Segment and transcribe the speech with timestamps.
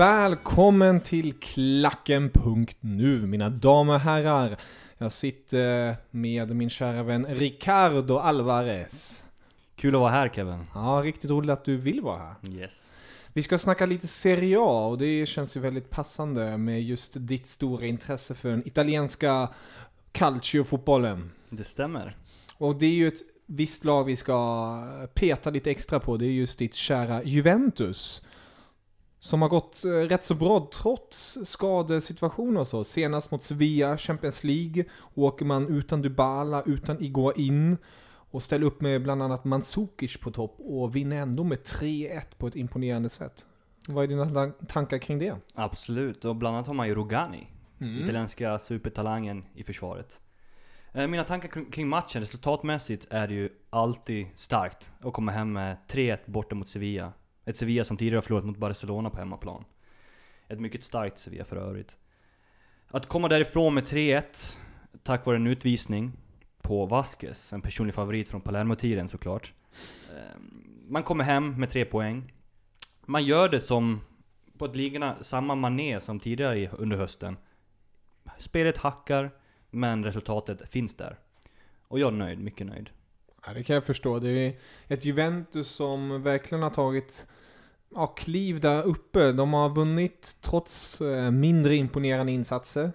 [0.00, 4.56] Välkommen till Klacken.nu mina damer och herrar.
[4.98, 9.24] Jag sitter med min kära vän Ricardo Alvarez.
[9.76, 10.66] Kul att vara här Kevin.
[10.74, 12.34] Ja, riktigt roligt att du vill vara här.
[12.50, 12.90] Yes.
[13.32, 17.46] Vi ska snacka lite Serie A och det känns ju väldigt passande med just ditt
[17.46, 19.48] stora intresse för den italienska
[20.12, 21.30] calciofotbollen.
[21.48, 22.16] Det stämmer.
[22.58, 26.16] Och det är ju ett visst lag vi ska peta lite extra på.
[26.16, 28.22] Det är just ditt kära Juventus.
[29.22, 32.84] Som har gått eh, rätt så bra trots skadesituationer och så.
[32.84, 34.84] Senast mot Sevilla, Champions League,
[35.14, 37.76] åker man utan Dybala, utan Iguain
[38.32, 42.46] och ställer upp med bland annat Mandzukic på topp och vinner ändå med 3-1 på
[42.46, 43.44] ett imponerande sätt.
[43.88, 45.36] Vad är dina tankar kring det?
[45.54, 47.46] Absolut, och bland annat har man ju Rogani.
[47.80, 48.02] Mm.
[48.04, 50.20] Italienska supertalangen i försvaret.
[50.92, 55.52] Eh, Mina tankar kring- kring matchen, resultatmässigt är det ju alltid starkt att komma hem
[55.52, 57.12] med 3-1 borta mot Sevilla.
[57.44, 59.64] Ett Sevilla som tidigare har förlorat mot Barcelona på hemmaplan.
[60.48, 61.96] Ett mycket starkt Sevilla för övrigt.
[62.90, 64.56] Att komma därifrån med 3-1,
[65.02, 66.12] tack vare en utvisning
[66.62, 69.52] på Vasquez, en personlig favorit från Palermo-tiden såklart.
[70.10, 72.32] Ehm, man kommer hem med tre poäng.
[73.00, 74.00] Man gör det som
[74.58, 77.36] på ett liknande, samma mané som tidigare under hösten.
[78.38, 79.30] Spelet hackar,
[79.70, 81.18] men resultatet finns där.
[81.82, 82.90] Och jag är nöjd, mycket nöjd.
[83.46, 84.18] Ja, det kan jag förstå.
[84.18, 84.54] Det är
[84.88, 87.26] ett Juventus som verkligen har tagit
[87.94, 89.32] ja, kliv där uppe.
[89.32, 92.92] De har vunnit trots eh, mindre imponerande insatser.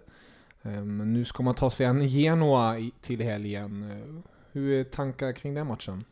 [0.61, 3.91] Ehm, nu ska man ta sig an Genoa till helgen.
[4.51, 6.05] Hur är tankar kring den matchen?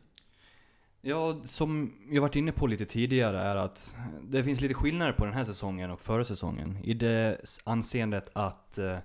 [1.02, 5.26] Ja, som jag varit inne på lite tidigare är att det finns lite skillnader på
[5.26, 6.78] den här säsongen och förra säsongen.
[6.84, 8.98] I det anseendet att eh,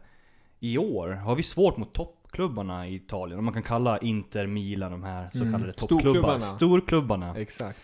[0.60, 1.92] i år har vi svårt mot
[2.28, 3.38] toppklubbarna i Italien.
[3.38, 6.04] Om man kan kalla Inter, Milan, de här så Mm, kallade toppklubbarna.
[6.40, 6.40] storklubbarna.
[6.46, 7.36] Storklubbarna.
[7.36, 7.78] Exakt.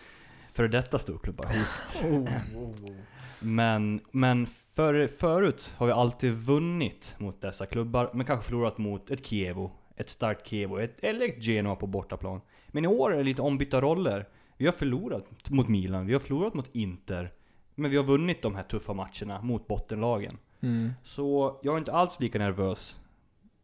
[0.53, 1.51] Före detta storklubbar.
[1.53, 2.03] Just.
[2.55, 2.91] Oh.
[3.39, 9.11] Men, men för, förut har vi alltid vunnit mot dessa klubbar, men kanske förlorat mot
[9.11, 12.41] ett Kievo, ett starkt Kievo, ett, eller ett Genoa på bortaplan.
[12.67, 14.27] Men i år är det lite ombytta roller.
[14.57, 17.31] Vi har förlorat mot Milan, vi har förlorat mot Inter,
[17.75, 20.37] men vi har vunnit de här tuffa matcherna mot bottenlagen.
[20.61, 20.91] Mm.
[21.03, 22.99] Så jag är inte alls lika nervös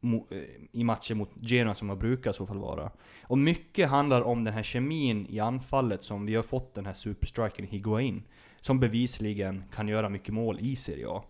[0.03, 0.38] Eh,
[0.72, 2.91] i matcher mot Genoa som man brukar i så fall vara.
[3.23, 6.94] Och mycket handlar om den här kemin i anfallet som vi har fått den här
[6.94, 8.23] superstriken Higuain.
[8.62, 11.23] Som bevisligen kan göra mycket mål i Serie A.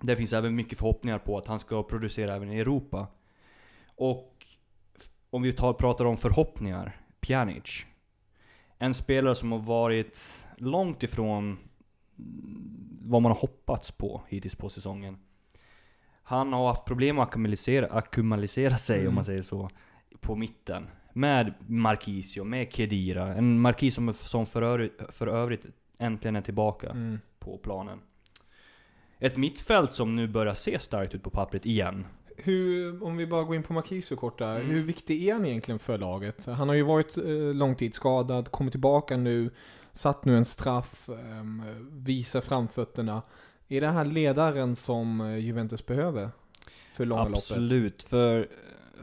[0.00, 3.06] Det finns även mycket förhoppningar på att han ska producera även i Europa.
[3.96, 4.46] Och
[5.30, 7.86] om vi tar, pratar om förhoppningar, Pjanic.
[8.78, 11.58] En spelare som har varit långt ifrån
[13.00, 15.16] vad man har hoppats på hittills på säsongen.
[16.28, 19.14] Han har haft problem att ackumulisera, ackumulisera sig om Mm.
[19.14, 19.70] man säger så,
[20.20, 20.86] på mitten.
[21.12, 23.34] Med Marquisio, med Kedira.
[23.34, 25.66] En Marquis som, som för, övrigt, för övrigt
[25.98, 27.18] äntligen är tillbaka Mm.
[27.38, 27.98] på planen.
[29.18, 32.06] Ett mittfält som nu börjar se starkt ut på pappret igen.
[32.36, 34.56] Hur, om vi bara går in på Marquisio kort där.
[34.56, 34.70] Mm.
[34.70, 36.44] Hur viktig är han egentligen för laget?
[36.46, 39.50] Han har ju varit eh, långtidsskadad, kommit tillbaka nu,
[39.92, 41.44] satt nu en straff, eh,
[41.92, 43.22] visar framfötterna.
[43.68, 46.30] Är det här ledaren som eh, Juventus behöver?
[46.92, 47.36] För långa loppet?
[47.36, 48.02] Absolut.
[48.02, 48.48] För,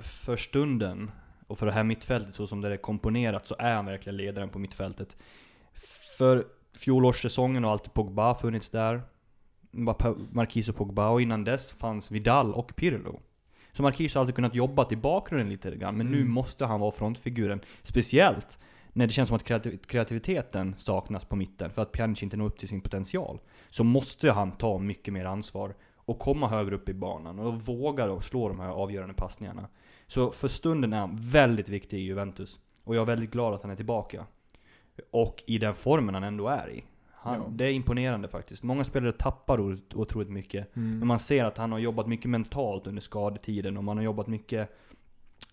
[0.01, 1.11] för stunden,
[1.47, 4.49] och för det här mittfältet så som det är komponerat, så är han verkligen ledaren
[4.49, 5.17] på mittfältet.
[6.17, 6.45] För
[6.77, 9.01] fjolårssäsongen har alltid Pogba funnits där.
[10.31, 13.19] Marquis och Pogba, och innan dess fanns Vidal och Pirlo.
[13.73, 16.31] Så Marquis har alltid kunnat jobba i bakgrunden lite grann, men nu Mm.
[16.31, 17.61] måste han vara frontfiguren.
[17.83, 18.59] Speciellt
[18.93, 22.45] när det känns som att kreativ- kreativiteten saknas på mitten, för att Pjanic inte når
[22.45, 23.39] upp till sin potential.
[23.75, 28.05] Så måste han ta mycket mer ansvar och komma högre upp i banan och våga
[28.07, 29.67] då slå de här avgörande passningarna.
[30.07, 32.59] Så för stunden är han väldigt viktig i Juventus.
[32.83, 34.25] Och jag är väldigt glad att han är tillbaka.
[35.11, 36.83] Och i den formen han ändå är i.
[37.11, 37.45] Han, Ja.
[37.49, 38.63] Det är imponerande faktiskt.
[38.63, 40.75] Många spelare tappar ot- otroligt mycket.
[40.75, 40.99] Mm.
[40.99, 44.27] Men man ser att han har jobbat mycket mentalt under skadetiden och man har jobbat
[44.27, 44.69] mycket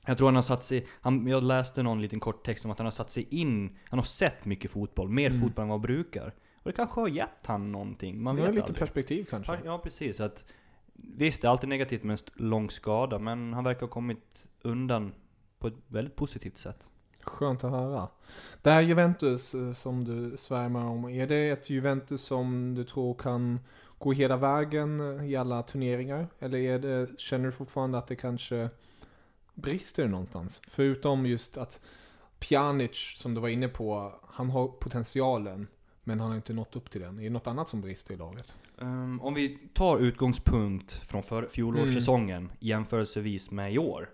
[0.06, 2.78] jag tror han har satt sig, han, jag läste någon liten kort text om att
[2.78, 5.40] han har satt sig in, han har sett mycket fotboll, mer Mm.
[5.42, 6.34] fotboll än vad han brukar.
[6.62, 8.78] Och det kanske har gett han någonting, man det vet lite aldrig.
[8.78, 9.58] perspektiv kanske.
[9.64, 10.44] Ja precis, att
[10.94, 15.12] visst det är alltid negativt med en lång skada, men han verkar ha kommit undan
[15.58, 16.90] på ett väldigt positivt sätt.
[17.20, 18.08] Skönt att höra.
[18.62, 23.14] Det här Juventus eh, som du svärmar om, är det ett Juventus som du tror
[23.14, 23.60] kan
[23.98, 26.28] gå hela vägen eh, i alla turneringar?
[26.38, 28.70] Eller är det, känner du fortfarande att det kanske
[29.54, 30.62] brister någonstans?
[30.68, 31.80] Förutom just att
[32.38, 35.66] Pjanic, som du var inne på, han har potentialen,
[36.04, 37.19] men han har inte nått upp till den.
[37.19, 38.54] Är det något annat som brister i laget?
[38.78, 44.10] Ehm, om vi tar utgångspunkt från för, fjolårssäsongen jämförelsevis med i år.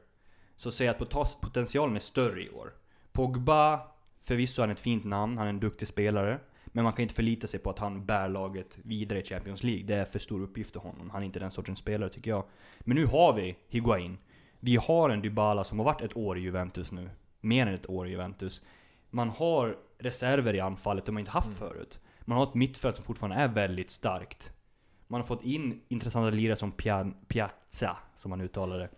[0.56, 2.72] Så säger jag att potentialen är större i år.
[3.12, 3.80] Pogba,
[4.22, 6.40] förvisso är han ett fint namn, han är en duktig spelare.
[6.66, 9.84] Men man kan inte förlita sig på att han bär laget vidare i Champions League.
[9.84, 11.10] Det är för stor uppgift för honom.
[11.10, 12.44] Han är inte den sortens spelare tycker jag.
[12.80, 14.18] Men nu har vi Higuain.
[14.60, 17.10] Vi har en Dybala som har varit ett år i Juventus nu.
[17.40, 18.62] Mer än ett år i Juventus.
[19.10, 21.98] Man har reserver i anfallet de har inte haft förut.
[22.20, 24.52] Man har ett mittfält som fortfarande är väldigt starkt.
[25.06, 28.88] Man har fått in intressanta lirare som Pia- Piazza, som man uttalar det.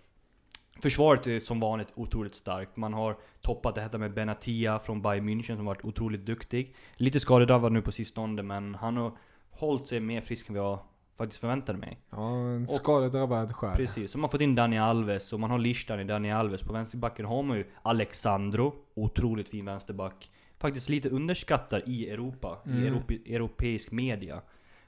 [0.82, 2.76] Försvaret är som vanligt otroligt starkt.
[2.76, 6.74] Man har toppat det här med Benatia från Bayern München som varit otroligt duktig.
[6.96, 9.12] Lite skadedrabbad nu på sistone, men han har
[9.50, 10.78] hållit sig mer frisk än vad jag
[11.18, 12.00] faktiskt förväntade mig.
[12.10, 13.76] Ja, en Och- skadedrabbad själ.
[13.76, 16.62] Precis, så man har fått in Dani Alves och man har Lichtan i Dani Alves.
[16.62, 20.30] På vänsterbacken har man ju Alexandro, otroligt fin vänsterback.
[20.60, 22.82] Faktiskt lite underskattad i Europa, Mm.
[22.82, 24.42] i Europe, europeisk media.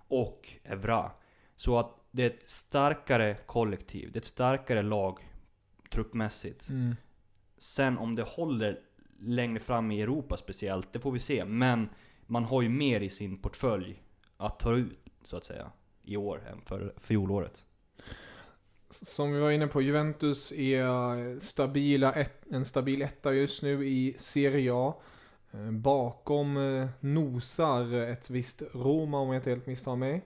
[0.09, 1.11] Och Evra.
[1.57, 5.19] Så att det är ett starkare kollektiv, det är ett starkare lag
[5.91, 6.69] truppmässigt.
[6.69, 6.97] Mm.
[7.59, 8.81] Sen om det håller
[9.21, 11.45] längre fram i Europa speciellt, det får vi se.
[11.45, 11.89] Men
[12.27, 14.03] man har ju mer i sin portfölj
[14.37, 15.71] att ta ut, så att säga,
[16.03, 17.65] i år än för fjolåret.
[18.91, 24.15] Som vi var inne på, Juventus är stabila ett, en stabil etta just nu i
[24.19, 24.95] Serie A.
[25.53, 30.25] Eh, Bakom eh, nosar ett visst Roma om jag inte helt misstar mig.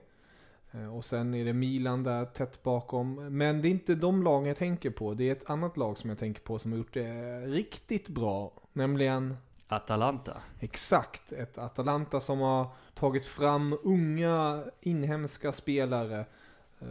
[0.71, 3.37] Eh, Och sen är det Milan där tätt bakom.
[3.37, 5.13] Men det är inte de lagen jag tänker på.
[5.13, 8.51] Det är ett annat lag som jag tänker på som har gjort det riktigt bra.
[8.73, 9.37] Nämligen
[9.67, 10.41] Atalanta.
[10.59, 16.25] Exakt, ett Atalanta som har tagit fram unga inhemska spelare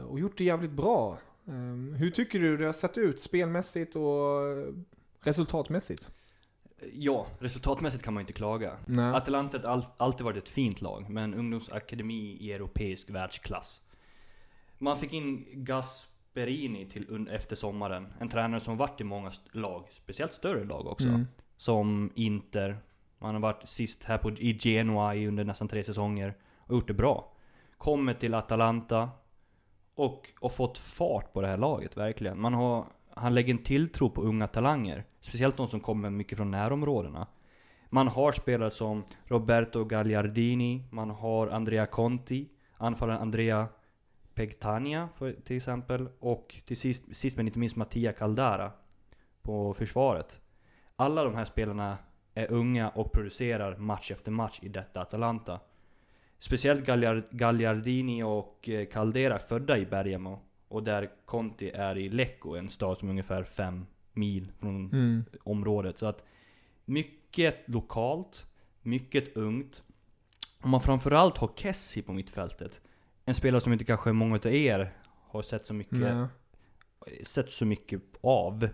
[0.08, 1.18] och gjort det jävligt bra.
[1.96, 4.40] Hur tycker du det har sett ut spelmässigt och
[5.20, 6.10] resultatmässigt?
[6.92, 8.76] Ja, resultatmässigt kan man inte klaga.
[8.86, 9.14] Nej.
[9.14, 13.80] Atalanta har all, alltid varit ett fint lag, med en ungdomsakademi i europeisk världsklass.
[14.78, 18.12] Man fick in Gasperini till efter sommaren.
[18.20, 21.08] En tränare som varit i många lag, speciellt större lag också.
[21.08, 21.26] Mm.
[21.56, 22.78] Som Inter.
[23.18, 26.88] Man har varit sist här på, i Genoa i under nästan tre säsonger och gjort
[26.88, 27.32] det bra.
[27.78, 29.10] Kommer till Atalanta
[29.94, 32.40] och, och fått fart på det här laget, verkligen.
[32.40, 32.86] Man har,
[33.16, 35.04] han lägger en tilltro på unga talanger.
[35.20, 37.26] Speciellt de som kommer mycket från närområdena.
[37.88, 43.68] Man har spelare som Roberto Gagliardini, man har Andrea Conti, anfallaren Andrea
[44.34, 46.08] Pegtania för, till exempel.
[46.18, 48.72] Och till sist, sist men inte minst Mattia Caldara
[49.42, 50.40] på försvaret.
[50.96, 51.98] Alla de här spelarna
[52.34, 55.60] är unga och producerar match efter match i detta Atalanta.
[56.38, 56.86] Speciellt
[57.30, 60.40] Gagliardini och eh, Caldera är födda i Bergamo.
[60.68, 65.24] Och där Conti är i Lecco, en stad som är ungefär fem mil från Mm.
[65.44, 65.98] området.
[65.98, 66.24] Så att
[66.84, 68.46] mycket lokalt,
[68.82, 69.82] mycket ungt.
[70.62, 72.80] Och man framförallt har Kessi på mittfältet.
[73.24, 74.92] En spelare som inte kanske många av er
[75.28, 76.26] har sett så mycket Nej.
[77.24, 78.68] sett så mycket av.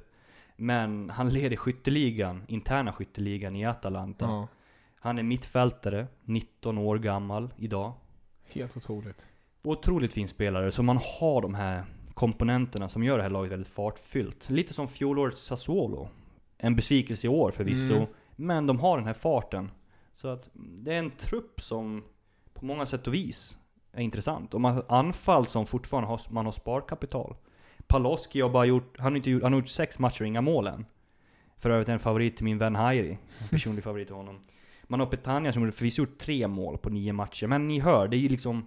[0.57, 4.25] Men han leder skytteligan, interna skytteligan i Atalanta.
[4.25, 4.49] Ja,
[5.01, 7.93] Han är mittfältare, 19 år gammal idag.
[8.49, 9.27] helt otroligt.
[9.65, 13.69] Otroligt fin spelare, så man har de här komponenterna som gör det här laget väldigt
[13.69, 14.51] fartfyllt.
[14.51, 16.09] Lite som fjolårets Sassuolo.
[16.59, 18.07] En besvikelse i år förvisso, Mm.
[18.37, 19.71] men de har den här farten.
[20.15, 22.05] Så att det är en trupp som
[22.55, 23.57] på många sätt och vis
[23.93, 24.55] är intressant.
[24.55, 27.35] Och man anfall som fortfarande har, man har sparkapital.
[27.87, 30.41] Paloski har bara gjort, han har, inte gjort, han har gjort sex matcher och inga
[30.41, 30.85] mål än.
[31.59, 33.19] För övrigt en favorit till min vän Hairi.
[33.51, 34.41] Personlig favorit till honom.
[34.85, 38.17] Man har Petagna som förvisso gjort tre mål på nio matcher, men ni hör, det
[38.17, 38.67] är ju liksom...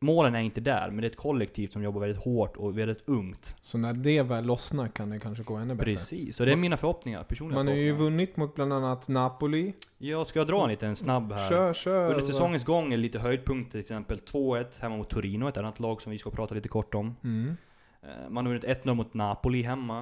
[0.00, 3.08] Målen är inte där, men det är ett kollektiv som jobbar väldigt hårt och väldigt
[3.08, 3.56] ungt.
[3.62, 5.90] Så när det väl lossnar kan det kanske gå ännu bättre.
[5.90, 9.72] Precis, så det är mina förhoppningar, personliga Man har ju vunnit mot bland annat Napoli.
[9.98, 11.48] Jag ska dra en liten snabb här.
[11.48, 12.10] Kör, kör.
[12.10, 16.02] Under säsongens gång är lite höjdpunkter, till exempel 2-1 hemma mot Torino, ett annat lag
[16.02, 17.16] som vi ska prata lite kort om.
[17.24, 17.56] Mm.
[18.02, 20.00] Eh, Man har vunnit 1-0 mot Napoli hemma.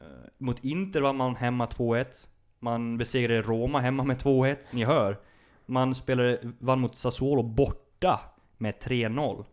[0.00, 0.06] Eh,
[0.38, 2.04] Mot Inter var man hemma 2-1.
[2.58, 4.56] Man besegrade Roma hemma med 2-1.
[4.70, 5.18] Ni hör.
[5.66, 8.20] Man spelade, vann mot Sassuolo borta
[8.62, 9.44] med 3-0.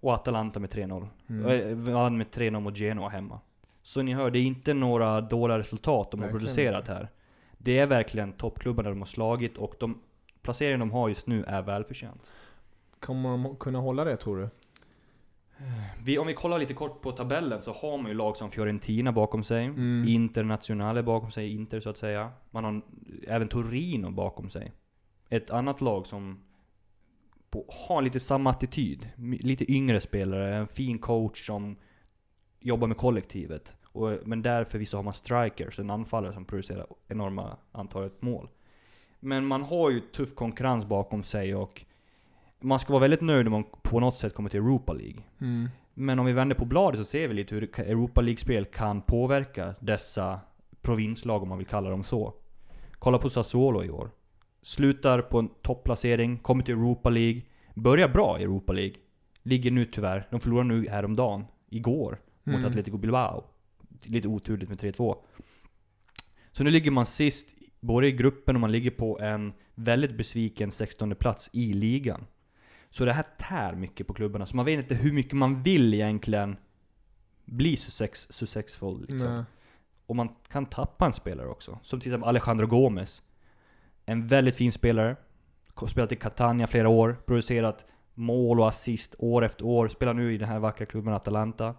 [0.00, 1.08] Och Atalanta med 3-0.
[1.28, 1.46] Mm.
[1.46, 3.40] Eh, Vann med 3-0 mot Genoa hemma.
[3.82, 6.92] Så ni hör, det är inte några dåliga resultat de har Verkligen producerat inte.
[6.92, 7.08] här.
[7.58, 9.98] Det är verkligen toppklubbarna de har slagit och de
[10.42, 12.32] placeringen de har just nu är välförtjänt.
[13.00, 14.48] Kommer de kunna hålla det tror du?
[16.04, 19.12] Vi, om vi kollar lite kort på tabellen så har man ju lag som Fiorentina
[19.12, 19.64] bakom sig.
[19.64, 20.04] Mm.
[20.08, 22.30] Internationale bakom sig, Inter så att säga.
[22.50, 22.82] Man har
[23.26, 24.72] även Torino bakom sig.
[25.28, 26.40] Ett annat lag som
[27.56, 29.08] på, har lite samma attityd.
[29.40, 31.76] Lite yngre spelare, en fin coach som
[32.60, 33.76] jobbar med kollektivet.
[33.84, 38.48] Och, men därför så har man strikers, en anfallare som producerar enorma antalet mål.
[39.20, 41.84] Men man har ju tuff konkurrens bakom sig och
[42.60, 45.22] man ska vara väldigt nöjd om man på något sätt kommer till Europa League.
[45.40, 45.68] Mm.
[45.94, 49.74] Men om vi vänder på bladet så ser vi lite hur Europa League-spel kan påverka
[49.80, 50.40] dessa
[50.82, 52.34] provinslag om man vill kalla dem så.
[52.98, 54.10] Kolla på Sassuolo i år.
[54.66, 57.42] Slutar på en topplacering, kommer till Europa League,
[57.74, 58.94] börjar bra i Europa League.
[59.42, 62.66] Ligger nu tyvärr, de förlorade nu häromdagen, igår, mot Mm.
[62.66, 63.44] Atletico Bilbao.
[64.02, 65.16] Lite oturligt med 3-2.
[66.52, 70.72] Så nu ligger man sist, både i gruppen och man ligger på en väldigt besviken
[70.72, 72.26] 16 plats i ligan.
[72.90, 75.94] Så det här tär mycket på klubbarna, så man vet inte hur mycket man vill
[75.94, 76.56] egentligen
[77.44, 79.34] bli Sussex, successful liksom.
[79.34, 79.44] Nej.
[80.06, 81.78] Och man kan tappa en spelare också.
[81.82, 83.22] Som till exempel Alejandro Gomez.
[84.06, 85.16] En väldigt fin spelare.
[85.88, 87.16] Spelat i Catania flera år.
[87.26, 87.84] Producerat
[88.14, 89.88] mål och assist år efter år.
[89.88, 91.74] Spelar nu i den här vackra klubben Atalanta.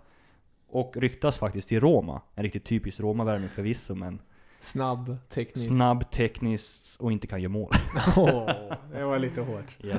[0.70, 2.22] Och ryktas faktiskt till Roma.
[2.36, 4.22] En riktigt typisk Roma-värvning förvisso, men
[4.60, 5.68] Snabb, teknisk.
[5.68, 7.72] snabb, teknisk och inte kan göra mål.
[8.18, 8.50] Åh,
[8.94, 9.78] det var lite hårt.
[9.84, 9.96] Nej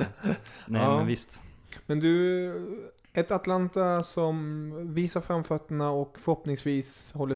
[0.67, 0.97] Ja.
[0.97, 1.41] men visst.
[1.85, 7.35] Men du, ett Atlanta som visar framfötterna och förhoppningsvis håller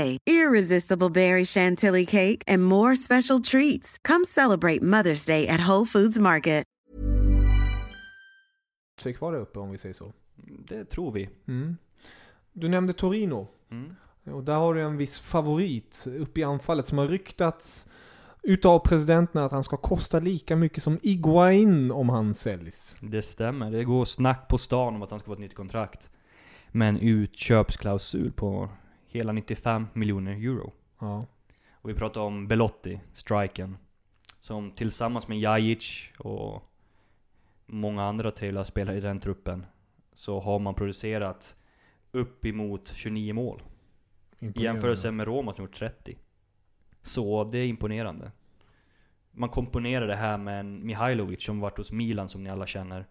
[0.25, 3.97] irresistible berry chantilly cake, and more special treats.
[4.07, 6.61] Come celebrate Mother's Day at Whole Foods Market.
[9.01, 10.13] sig kvar där uppe om vi säger så.
[10.67, 11.29] Det tror vi.
[11.47, 11.77] Mm.
[12.53, 13.47] Du nämnde Torino.
[13.71, 13.95] Mm.
[14.23, 17.89] Och där har du en viss favorit uppe i anfallet som har ryktats
[18.43, 22.95] utav presidenten att han ska kosta lika mycket som Iguain om han säljs.
[23.01, 23.71] Det stämmer.
[23.71, 26.11] Det går snack på stan om att han ska få ett nytt kontrakt.
[26.71, 28.69] Med en utköpsklausul på
[29.11, 30.73] hela 95 miljoner euro.
[30.99, 31.21] Ja.
[31.71, 33.77] Och vi pratar om Belotti, striken.
[34.39, 36.63] Som tillsammans med Jajic och
[37.65, 39.65] många andra trevliga spelare i den truppen.
[40.13, 41.55] Så har man producerat
[42.11, 43.63] uppemot 29 mål.
[44.39, 46.17] I jämförelse med Roma som gjort 30.
[47.03, 48.31] Så det är imponerande.
[49.31, 53.05] Man komponerar det här med en Mihailovic som varit hos Milan som ni alla känner.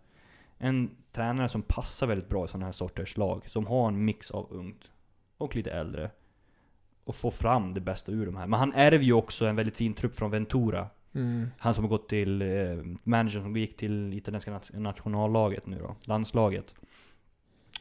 [0.59, 3.51] En tränare som passar väldigt bra i sådana här sorters lag.
[3.51, 4.91] Som har en mix av ungt
[5.41, 6.11] och lite äldre.
[7.05, 8.47] Och får fram det bästa ur de här.
[8.47, 10.89] Men han ärver ju också en väldigt fin trupp från Ventura.
[11.15, 11.47] Mm.
[11.59, 12.49] Han som har gått till, eh,
[13.03, 16.75] managern som gick till italienska nat- nationallaget nu då, landslaget.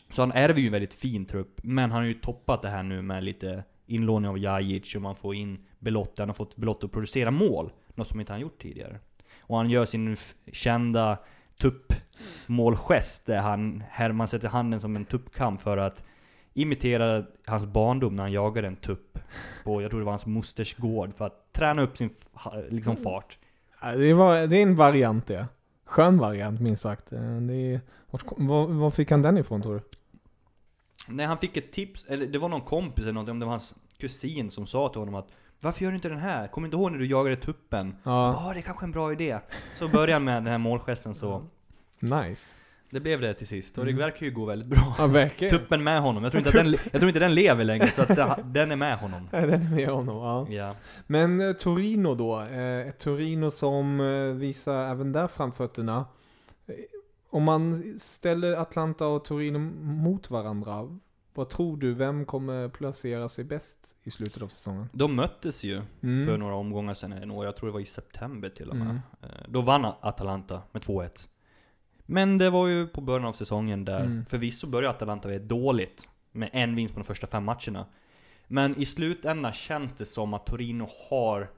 [0.10, 2.84] Så han ärver ju en väldigt fin trupp, men han har ju toppat det här
[2.84, 6.22] nu med lite inlåning av Jajic och man får in Belotti.
[6.22, 9.00] Han har fått Belotti att producera mål, något som inte han gjort tidigare.
[9.40, 10.16] Och han gör sin
[10.52, 11.18] kända
[11.62, 16.06] tuppmålgest där han, här man sätter handen som en tuppkam för att
[16.54, 19.20] imitera hans barndom när han jagade en tupp
[19.64, 22.10] på, jag tror det var hans mosters gård, för att träna upp sin
[22.70, 23.38] liksom fart.
[23.82, 25.48] Ja, Det, var, det är en variant det.
[25.86, 27.14] Skön variant minst sagt.
[27.14, 27.82] Eh, Det är,
[28.38, 29.82] var, var fick han den ifrån tror du?
[31.08, 33.52] Nej, han fick ett tips, eller det var någon kompis eller någonting, om det var
[33.54, 35.28] hans kusin som sa till honom att
[35.62, 36.48] Varför gör du inte den här?
[36.48, 37.96] Kommer inte ihåg när du jagade tuppen?
[38.04, 39.40] Ja, Ja, det är kanske en bra idé.
[39.76, 41.44] Så började han med den här målgesten så.
[42.00, 42.52] nice.
[42.92, 44.00] Det blev det till sist, och det Mm.
[44.00, 44.96] verkar ju gå väldigt bra.
[44.98, 45.58] Ja, verkligen.
[45.60, 48.02] Tuppen med honom, jag tror inte, att den, jag tror inte den lever längre, så
[48.02, 49.28] att den, är med honom.
[49.32, 50.48] Ja, den är med honom, ja.
[50.56, 50.76] Ja.
[51.08, 56.06] Men eh, Torino då, eh, Torino som eh, visar även där framfötterna.
[56.68, 56.74] Eh,
[57.30, 60.98] Om man ställer Atlanta och Torino mot varandra,
[61.34, 64.90] vad tror du, vem kommer placera sig bäst i slutet av säsongen?
[64.94, 66.26] De möttes ju Mm.
[66.26, 68.88] för några omgångar sedan, jag tror det var i september till och med.
[68.88, 69.00] Mm.
[69.48, 71.28] Då vann Atalanta med 2-1.
[72.12, 74.26] Men det var ju på början av säsongen där, Mm.
[74.26, 76.08] förvisso började Atalanta väldigt dåligt.
[76.32, 77.86] Med en vinst på de första fem matcherna.
[78.48, 81.50] Men i slutändan känns det som att Torino har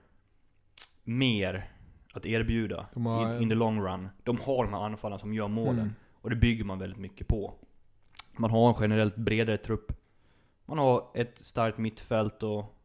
[1.04, 1.72] mer
[2.14, 4.10] att erbjuda har- in, in the long run.
[4.24, 5.80] De har de här anfallarna som gör målen.
[5.80, 5.94] Mm.
[6.22, 7.54] Och det bygger man väldigt mycket på.
[8.38, 9.92] Man har en generellt bredare trupp.
[10.66, 12.78] Man har ett starkt mittfält och...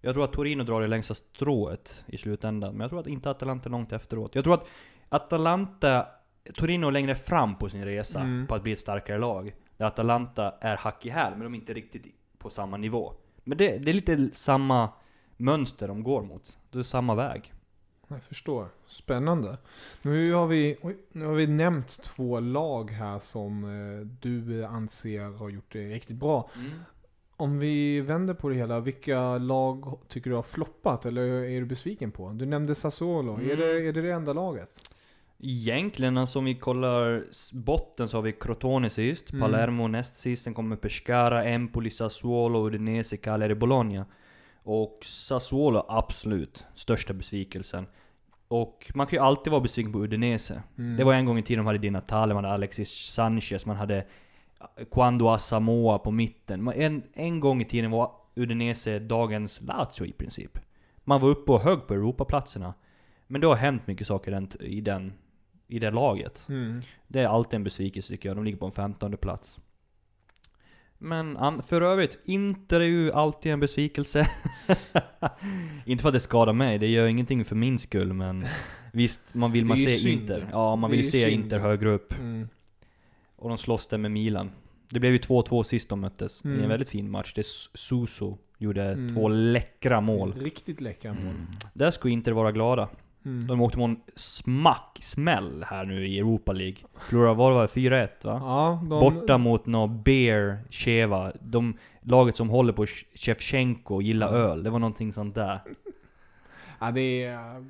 [0.00, 2.72] Jag tror att Torino drar det längsta strået i slutändan.
[2.72, 4.34] Men jag tror att inte Atalanta är långt efteråt.
[4.34, 4.66] Jag tror att
[5.08, 6.06] Atalanta...
[6.54, 8.46] Torino är längre fram på sin resa Mm.
[8.46, 9.54] på att bli ett starkare lag.
[9.76, 12.06] Där Atalanta är hack i häl, men de är inte riktigt
[12.38, 13.12] på samma nivå.
[13.44, 14.88] Men det, det är lite samma
[15.36, 16.58] mönster de går mot.
[16.70, 17.52] Det är samma väg.
[18.08, 18.68] Jag förstår.
[18.86, 19.58] Spännande.
[20.02, 25.20] Nu har vi, oj, nu har vi nämnt två lag här som eh, du anser
[25.38, 26.50] har gjort det riktigt bra.
[27.36, 31.66] Om vi vänder på det hela, vilka lag tycker du har floppat eller är du
[31.66, 32.30] besviken på?
[32.30, 33.58] Du nämnde Sassuolo, är, Mm.
[33.58, 34.89] det, är det det enda laget?
[35.42, 39.40] Egentligen, alltså om vi kollar botten så har vi Crotone sist, Mm.
[39.40, 44.06] Palermo näst sist, sen kommer Pescara, Empoli, Sassuolo, Udinese, Cagliari, Bologna.
[44.62, 47.86] Och Sassuolo, absolut, största besvikelsen.
[48.48, 50.62] Och man kan ju alltid vara besviken på Udinese.
[50.78, 50.96] Mm.
[50.96, 53.76] Det var en gång i tiden de hade Di Natale, man hade Alexis Sanchez, man
[53.76, 54.06] hade
[54.90, 56.68] Quando Asamoah på mitten.
[56.68, 60.58] En, en gång i tiden var Udinese dagens Lazio i princip.
[61.04, 62.74] Man var uppe och hög på Europaplatserna.
[63.26, 65.12] Men det har hänt mycket saker i den,
[65.70, 66.44] i det laget.
[66.48, 66.80] Mm.
[67.08, 68.36] Det är alltid en besvikelse tycker jag.
[68.36, 69.58] De ligger på en 15 plats.
[70.98, 74.26] Men för övrigt, Inter är ju alltid en besvikelse.
[75.84, 78.44] inte för att det skadar mig, det gör ingenting för min skull men
[78.92, 80.20] Visst, man vill Det man är se synd.
[80.20, 80.48] Inter.
[80.52, 81.44] Ja, man Det är vill se synd.
[81.44, 82.12] Inter högre upp.
[82.18, 82.48] Mm.
[83.36, 84.50] Och de slåss där med Milan.
[84.88, 86.44] Det blev ju 2-2 sist de möttes.
[86.44, 86.62] Mm.
[86.62, 87.32] en väldigt fin match.
[87.34, 89.14] Det Suso gjorde Mm.
[89.14, 90.34] två läckra mål.
[90.34, 91.34] Riktigt läckra mål.
[91.74, 92.88] Där ska Inter vara glada.
[93.24, 93.46] Mm.
[93.46, 96.76] De åkte på en smack, smäll här nu i Europa League.
[97.08, 97.68] Förlorade, vad var det?
[97.68, 98.40] 4-1 va?
[98.44, 101.32] Ja, de, Borta mot nå Bear Cheva.
[101.40, 104.62] De, laget som håller på Shevchenko och gillar öl.
[104.62, 105.60] Det var någonting sånt där.
[106.80, 107.64] Ja, det är...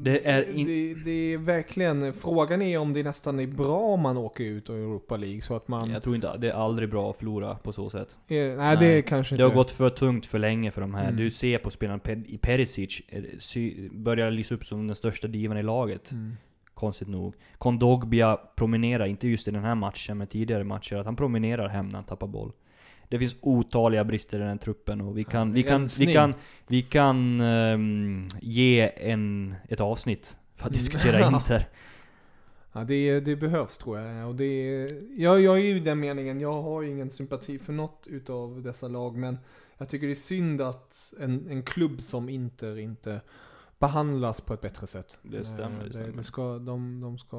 [0.00, 2.14] Det är in- det, det är verkligen...
[2.14, 5.56] Frågan är om det nästan är bra om man åker ut ur Europa League så
[5.56, 5.90] att man...
[5.90, 8.18] Jag tror inte, det är aldrig bra att förlora på så sätt.
[8.28, 9.48] Eh, nej, det är kanske Det inte...
[9.48, 11.04] har gått för tungt för länge för de här.
[11.04, 11.16] Mm.
[11.16, 11.70] Du ser på
[12.26, 13.02] i Perisic,
[13.90, 16.12] börjar lysa upp som den största divan i laget.
[16.12, 16.36] Mm.
[16.74, 17.34] Konstigt nog.
[17.58, 21.88] Kondogbia promenerar, inte just i den här matchen, men tidigare matcher, att han promenerar hem
[21.88, 22.52] när han tappar boll.
[23.08, 26.34] Det finns otaliga brister i den truppen och vi kan, vi kan, vi kan,
[26.66, 30.78] vi kan ehm, ge en, ett avsnitt för att Mm.
[30.78, 31.68] diskutera Inter.
[32.72, 34.28] Ja, det, det behövs tror jag.
[34.28, 34.84] Och det,
[35.16, 38.88] jag, jag är ju den meningen, jag har ju ingen sympati för något utav dessa
[38.88, 39.16] lag.
[39.16, 39.38] Men
[39.78, 43.20] jag tycker det är synd att en, en klubb som Inter inte
[43.78, 45.18] behandlas på ett bättre sätt.
[45.22, 46.16] Det stämmer, Eh, det stämmer.
[46.16, 47.36] Det ska, de, de, ska,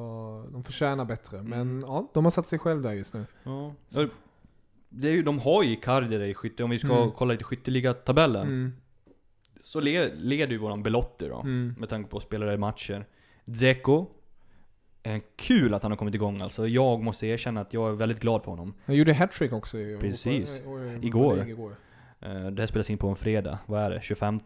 [0.52, 1.42] de förtjänar bättre.
[1.42, 1.80] Men Mm.
[1.86, 3.26] ja, de har satt sig själv där just nu.
[3.42, 3.74] Ja.
[4.92, 7.10] Det är ju, de har ju Icardi i skytte, om vi ska Mm.
[7.10, 8.42] kolla lite skytteliga-tabellen.
[8.46, 8.72] Mm.
[9.64, 11.74] Så le, leder ju våran Belotti då, Mm.
[11.78, 13.06] med tanke på att spela i matcher.
[13.44, 14.06] Dzeko.
[15.02, 16.66] Eh, kul att han har kommit igång alltså.
[16.68, 18.74] Jag måste erkänna att jag är väldigt glad för honom.
[18.84, 20.26] Han gjorde hattrick också i Precis.
[20.26, 21.48] i- i- i- Igår.
[21.48, 21.76] igår.
[22.20, 23.58] Eh, det här spelas in på en fredag.
[23.66, 24.00] Vad är det?
[24.02, 24.40] 25?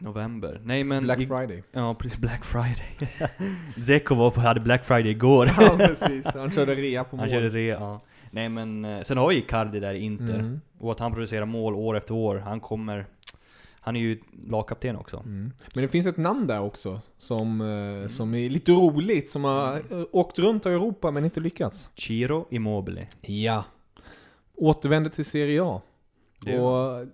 [0.00, 0.60] November?
[0.64, 1.02] Nej men...
[1.04, 1.62] Black Friday.
[1.72, 3.28] Ja precis, Black Friday.
[3.76, 5.46] Dzeko var på, hade Black Friday igår.
[5.60, 6.26] ja, precis.
[6.34, 7.20] Han körde rea på mål.
[7.20, 8.00] Han körde re, ja.
[8.30, 10.34] Nej men, eh, sen har vi Icardi där i Inter.
[10.38, 10.60] Mm.
[10.78, 12.36] Och att han producerar mål år efter år.
[12.36, 13.06] Han kommer...
[13.80, 15.16] Han är ju lagkapten också.
[15.16, 15.52] Mm.
[15.74, 18.02] Men det finns ett namn där också som, Mm.
[18.02, 21.90] eh, som är lite roligt, som har eh, åkt runt i Europa men inte lyckats.
[21.94, 23.08] Ciro Immobile.
[23.20, 23.64] Ja.
[24.54, 25.82] Återvänder till Serie A.
[26.40, 27.06] Det- Och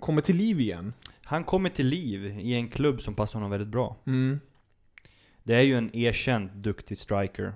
[0.00, 0.92] kommer till liv igen.
[1.24, 3.96] Han kommer till liv i en klubb som passar honom väldigt bra.
[4.06, 4.40] Mm.
[5.42, 7.52] Det är ju en erkänt duktig striker.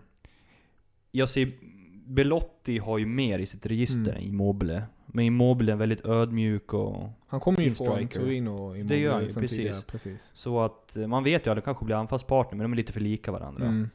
[1.11, 1.53] Jag ser,
[2.07, 4.15] Belotti har ju mer i sitt register Mm.
[4.17, 4.83] än Immobile.
[5.07, 8.21] Men Immobile är väldigt ödmjuk och Han kommer ju från striker.
[8.21, 8.77] Torino.
[8.77, 9.51] i Det gör han ju, precis.
[9.51, 10.31] tidigare, precis.
[10.35, 12.93] Så att eh, man vet ju att det kanske blir anfallspartner, men de är lite
[12.93, 13.65] för lika varandra.
[13.67, 13.89] Mm.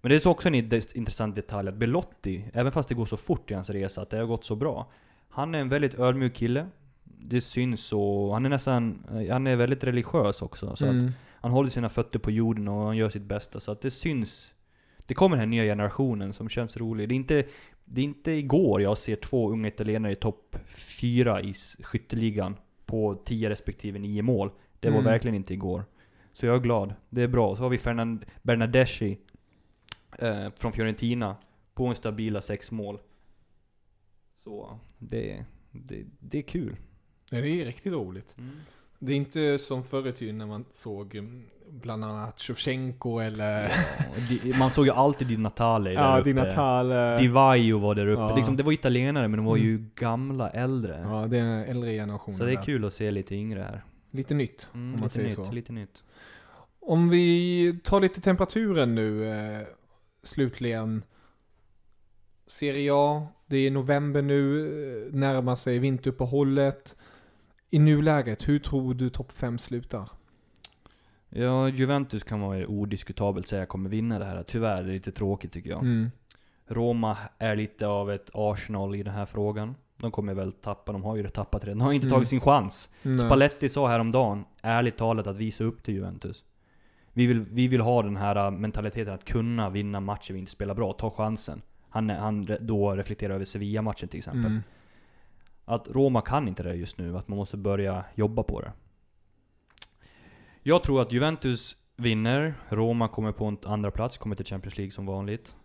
[0.00, 0.54] Men det är så också en
[0.94, 4.16] intressant detalj att Belotti, även fast det går så fort i hans resa, att det
[4.16, 4.90] har gått så bra.
[5.28, 6.66] Han är en väldigt ödmjuk kille.
[7.04, 10.76] Det syns och han är nästan, eh, han är väldigt religiös också.
[10.76, 11.10] Så att Mm.
[11.40, 13.60] han håller sina fötter på jorden och han gör sitt bästa.
[13.60, 14.54] Så att det syns.
[15.06, 17.08] Det kommer den här nya generationen som känns rolig.
[17.08, 17.44] Det är inte,
[17.84, 20.56] det är inte igår jag ser två unga italienare i topp
[21.00, 24.50] fyra i s- skytteligan på 10 respektive 9 mål.
[24.80, 25.12] Det var Mm.
[25.12, 25.84] verkligen inte igår.
[26.32, 26.94] Så jag är glad.
[27.10, 27.56] Det är bra.
[27.56, 29.18] Så har vi Fernand Bernadeschi
[30.18, 31.36] eh, från Fiorentina
[31.74, 32.98] på en stabila sex mål.
[34.44, 36.76] Så det, det, det är kul.
[37.30, 38.36] Det är riktigt roligt.
[39.04, 43.72] Det är inte som förr i tiden när man såg mm, bland annat Shevchenko eller...
[44.28, 46.28] Di- Man såg ju alltid Di Natale där Ja, uppe.
[46.28, 47.18] Di Natale.
[47.18, 48.22] Di Vaio var där uppe.
[48.22, 48.36] Ja.
[48.36, 51.00] Liksom, det var italienare men de var ju gamla, äldre.
[51.04, 52.38] Ja, det är den äldre generationen.
[52.38, 52.62] så det är där.
[52.62, 53.84] kul att se lite yngre här.
[54.10, 55.52] Lite nytt, Mm, om man lite säger nytt, så.
[55.52, 56.02] lite nytt.
[56.80, 59.62] Om vi tar lite temperaturen nu, eh,
[60.22, 61.02] slutligen.
[62.46, 64.60] Serie A, det är november nu,
[65.08, 66.96] eh, närmar sig vinteruppehållet.
[67.74, 70.08] I nuläget, hur tror du topp 5 slutar?
[71.28, 74.42] Ja, Juventus kan man odiskutabelt säga kommer vinna det här.
[74.42, 75.80] Tyvärr är det lite tråkigt tycker jag.
[75.82, 76.10] Mm.
[76.66, 79.74] Roma är lite av ett Arsenal i den här frågan.
[79.96, 81.78] De kommer väl tappa, de har ju tappat redan.
[81.78, 82.14] De har inte Mm.
[82.14, 82.90] tagit sin chans.
[83.02, 83.18] Nej.
[83.18, 86.44] Spalletti sa häromdagen, ärligt talat, att visa upp till Juventus.
[87.12, 90.52] Vi vill, vi vill ha den här äh, mentaliteten att kunna vinna matcher vi inte
[90.52, 91.62] spelar bra, ta chansen.
[91.88, 94.46] Han, han då reflekterar över Sevilla-matchen till exempel.
[94.46, 94.62] Mm.
[95.72, 98.72] Att Roma kan inte det just nu, att man måste börja jobba på det.
[100.62, 104.90] Jag tror att Juventus vinner, Roma kommer på en andra plats, kommer till Champions League
[104.90, 105.56] som vanligt.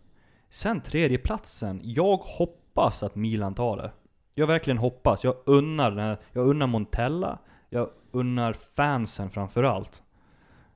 [0.50, 1.82] Sen tredje platsen.
[1.84, 3.92] jag hoppas att Milan tar det.
[4.36, 5.24] Jag verkligen hoppas.
[5.24, 7.40] Jag unnar, jag unnar Montella,
[7.70, 10.04] jag unnar fansen framförallt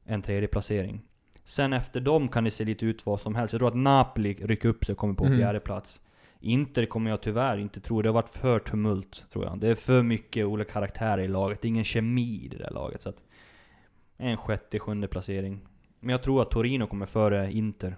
[0.06, 1.02] en tredje placering.
[1.44, 3.54] Sen efter dem kan det se lite ut vad som helst.
[3.54, 5.40] Jag tror att Napoli rycker upp sig och kommer på en Mm.
[5.40, 6.02] fjärde plats.
[6.42, 8.02] Inter kommer jag tyvärr inte tro.
[8.02, 9.60] Det har varit för tumult, tror jag.
[9.60, 11.62] Det är för mycket olika karaktärer i laget.
[11.62, 13.02] Det är ingen kemi i det där laget.
[13.02, 13.24] Så att
[14.18, 15.60] en sjätte, sjunde placering.
[16.00, 17.98] Men jag tror att Torino kommer före Inter.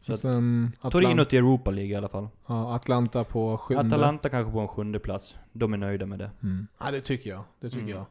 [0.00, 2.28] Så att, Torino till Europa League i alla fall.
[2.46, 3.86] ja, Atlanta på sjunde.
[3.96, 5.36] Atalanta kanske på en sjunde plats.
[5.52, 6.30] De är nöjda med det.
[6.42, 6.66] Mm.
[6.78, 7.44] Ja, det tycker jag.
[7.60, 7.94] Det tycker Mm.
[7.96, 8.04] jag.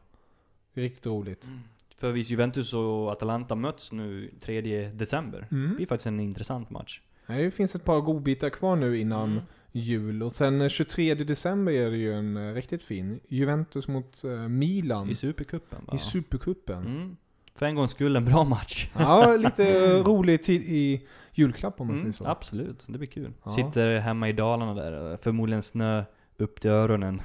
[0.74, 1.48] Det är riktigt roligt.
[1.96, 5.46] För visst Juventus och Atalanta möts nu 3 december.
[5.50, 5.68] Mm.
[5.70, 7.00] Det blir faktiskt en intressant match.
[7.28, 9.42] Nej, det finns ett par godbitar kvar nu innan Mm.
[9.72, 10.22] jul.
[10.22, 13.20] Och sen eh, 23 december är det ju en eh, riktigt fin.
[13.28, 15.94] Juventus mot eh, Milan I Supercupen va?
[15.96, 16.86] i Supercupen.
[16.86, 17.16] Mm.
[17.54, 18.90] För en gångs skull en bra match.
[18.98, 22.30] Ja, lite roligt i, i julklapp om man Mm, säger så.
[22.30, 23.32] absolut, det blir kul.
[23.44, 23.50] Ja.
[23.50, 26.04] Sitter hemma i Dalarna där, förmodligen snö
[26.36, 27.22] upp till öronen.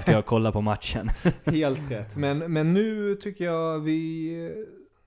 [0.00, 1.08] Ska jag kolla på matchen.
[1.44, 2.16] Helt rätt.
[2.16, 4.50] Men, men nu tycker jag vi eh,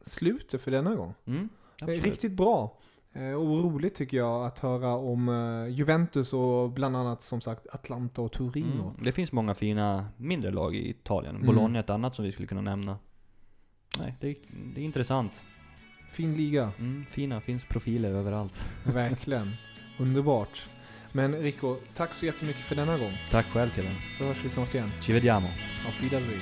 [0.05, 1.13] slutar för denna gång.
[1.27, 1.49] Mm.
[1.81, 2.77] Riktigt bra.
[3.15, 7.67] Eh, Och roligt tycker jag att höra om eh, Juventus och bland annat som sagt
[7.67, 8.83] Atlanta och Torino.
[8.89, 9.03] Mm.
[9.03, 11.35] Det finns många fina mindre lag i Italien.
[11.35, 11.47] Mm.
[11.47, 12.97] Bologna är ett annat som vi skulle kunna nämna.
[13.99, 14.35] Nej, det är,
[14.75, 15.43] det är intressant.
[16.11, 16.71] Fin liga.
[16.79, 18.69] Mm, fina, finns profiler överallt.
[18.83, 19.51] Verkligen.
[19.99, 20.69] Underbart.
[21.11, 23.11] Men Rico, tack så jättemycket för denna gång.
[23.31, 23.93] Tack själv killen.
[24.17, 24.91] Så hörs vi snart igen.
[25.01, 25.47] Ci vediamo.
[25.87, 26.41] Auf Wiedersehen.